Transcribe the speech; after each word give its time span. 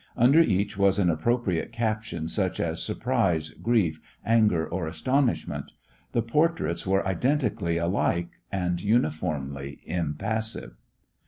Under 0.17 0.39
each 0.41 0.79
was 0.79 0.97
an 0.97 1.11
appropriate 1.11 1.71
caption, 1.71 2.27
such 2.27 2.59
as 2.59 2.81
Surprise, 2.81 3.51
Grief, 3.51 4.01
Anger, 4.25 4.67
or 4.67 4.87
Astonishment. 4.87 5.73
The 6.13 6.23
portraits 6.23 6.87
were 6.87 7.07
identically 7.07 7.77
alike, 7.77 8.31
and 8.51 8.81
uniformly 8.81 9.79
impassive. 9.85 10.73